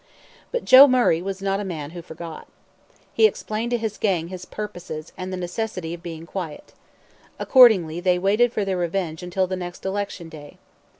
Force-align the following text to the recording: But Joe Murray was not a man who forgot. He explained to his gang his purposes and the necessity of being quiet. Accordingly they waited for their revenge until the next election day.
But 0.51 0.65
Joe 0.65 0.87
Murray 0.87 1.21
was 1.21 1.43
not 1.43 1.59
a 1.59 1.63
man 1.63 1.91
who 1.91 2.01
forgot. 2.01 2.47
He 3.13 3.27
explained 3.27 3.69
to 3.69 3.77
his 3.77 3.99
gang 3.99 4.29
his 4.29 4.45
purposes 4.45 5.11
and 5.15 5.31
the 5.31 5.37
necessity 5.37 5.93
of 5.93 6.01
being 6.01 6.25
quiet. 6.25 6.73
Accordingly 7.37 7.99
they 7.99 8.17
waited 8.17 8.51
for 8.51 8.65
their 8.65 8.77
revenge 8.77 9.21
until 9.21 9.45
the 9.45 9.55
next 9.55 9.85
election 9.85 10.27
day. 10.27 10.57